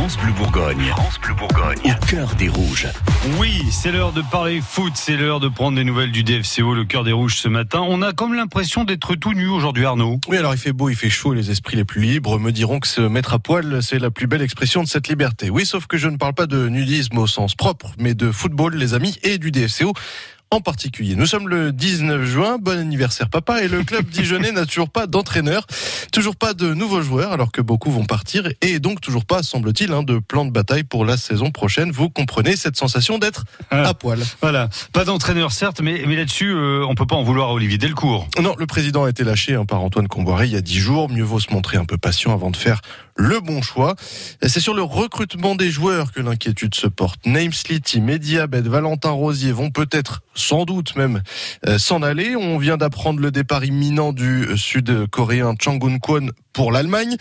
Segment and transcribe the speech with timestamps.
[0.00, 0.86] France Bleu Bourgogne.
[0.96, 1.78] France Bleu Bourgogne.
[1.84, 2.88] Au cœur des rouges.
[3.38, 6.86] Oui, c'est l'heure de parler foot, c'est l'heure de prendre des nouvelles du DFCO, le
[6.86, 7.84] cœur des rouges ce matin.
[7.86, 10.18] On a comme l'impression d'être tout nu aujourd'hui, Arnaud.
[10.26, 12.80] Oui, alors il fait beau, il fait chaud, les esprits les plus libres me diront
[12.80, 15.50] que se mettre à poil, c'est la plus belle expression de cette liberté.
[15.50, 18.76] Oui, sauf que je ne parle pas de nudisme au sens propre, mais de football,
[18.76, 19.92] les amis, et du DFCO
[20.50, 21.14] en particulier.
[21.14, 25.06] Nous sommes le 19 juin, bon anniversaire papa, et le club dijonnais n'a toujours pas
[25.06, 25.66] d'entraîneur,
[26.12, 29.92] toujours pas de nouveaux joueurs, alors que beaucoup vont partir, et donc toujours pas, semble-t-il,
[29.92, 31.92] hein, de plan de bataille pour la saison prochaine.
[31.92, 34.20] Vous comprenez cette sensation d'être à poil.
[34.40, 37.78] Voilà, pas d'entraîneur certes, mais, mais là-dessus, euh, on peut pas en vouloir à Olivier
[37.78, 38.26] Delcourt.
[38.40, 41.08] Non, le président a été lâché hein, par Antoine Comboiré il y a dix jours.
[41.08, 42.80] Mieux vaut se montrer un peu patient avant de faire
[43.20, 43.94] le bon choix.
[44.42, 47.20] C'est sur le recrutement des joueurs que l'inquiétude se porte.
[47.26, 51.22] Names Slity, Mediabed, Valentin Rosier vont peut-être, sans doute même,
[51.66, 52.34] euh, s'en aller.
[52.36, 57.16] On vient d'apprendre le départ imminent du sud-coréen Changun Kwon pour l'Allemagne.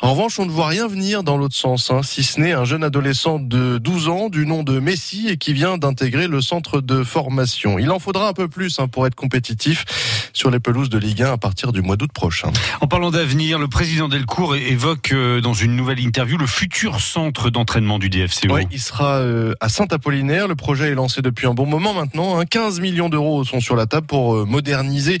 [0.00, 2.64] En revanche, on ne voit rien venir dans l'autre sens, hein, si ce n'est un
[2.64, 6.80] jeune adolescent de 12 ans du nom de Messi et qui vient d'intégrer le centre
[6.80, 7.78] de formation.
[7.78, 9.84] Il en faudra un peu plus hein, pour être compétitif
[10.32, 12.50] sur les pelouses de Ligue 1 à partir du mois d'août prochain.
[12.80, 17.50] En parlant d'avenir, le président Delcourt évoque euh, dans une nouvelle interview le futur centre
[17.50, 18.54] d'entraînement du DFCO.
[18.54, 20.48] Oui, il sera euh, à Saint-Apollinaire.
[20.48, 22.38] Le projet est lancé depuis un bon moment maintenant.
[22.38, 22.44] Hein.
[22.46, 25.18] 15 millions d'euros sont sur la table pour euh, moderniser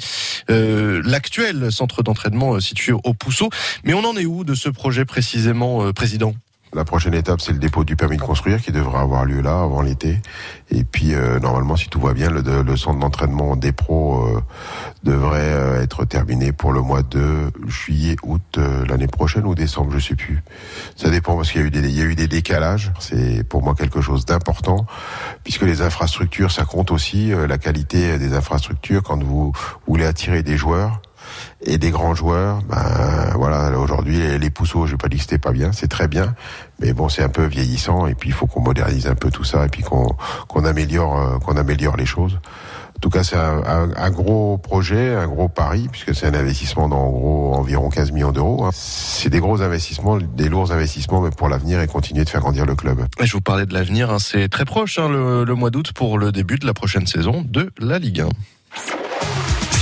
[0.48, 3.50] l'actuel centre d'entraînement situé au Pousseau.
[3.84, 6.34] Mais on en est où de ce projet précisément, euh, Président?
[6.72, 9.62] La prochaine étape, c'est le dépôt du permis de construire qui devrait avoir lieu là
[9.62, 10.20] avant l'été.
[10.70, 14.40] Et puis, euh, normalement, si tout va bien, le, le centre d'entraînement des pros euh,
[15.02, 20.14] devrait être terminé pour le mois de juillet, août l'année prochaine ou décembre, je sais
[20.14, 20.42] plus.
[20.96, 22.92] Ça dépend parce qu'il y a eu des, il y a eu des décalages.
[23.00, 24.86] C'est pour moi quelque chose d'important
[25.42, 29.52] puisque les infrastructures, ça compte aussi la qualité des infrastructures quand vous
[29.86, 31.00] voulez attirer des joueurs
[31.62, 32.60] et des grands joueurs.
[32.68, 36.08] Ben voilà, aujourd'hui les, pousseaux, je vais pas dire que c'était pas bien, c'est très
[36.08, 36.34] bien,
[36.80, 39.44] mais bon c'est un peu vieillissant et puis il faut qu'on modernise un peu tout
[39.44, 40.08] ça et puis qu'on
[40.48, 42.38] qu'on améliore euh, qu'on améliore les choses.
[43.00, 43.62] En tout cas, c'est un,
[43.96, 48.30] un, gros projet, un gros pari, puisque c'est un investissement d'en gros environ 15 millions
[48.30, 48.66] d'euros.
[48.66, 48.72] Hein.
[48.74, 52.66] C'est des gros investissements, des lourds investissements, mais pour l'avenir et continuer de faire grandir
[52.66, 53.06] le club.
[53.18, 56.18] Je vous parlais de l'avenir, hein, c'est très proche, hein, le, le mois d'août pour
[56.18, 58.28] le début de la prochaine saison de la Ligue 1.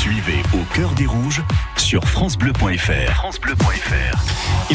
[0.08, 1.42] Suivez au cœur des rouges
[1.76, 3.12] sur francebleu.fr.
[3.12, 4.72] francebleu.fr.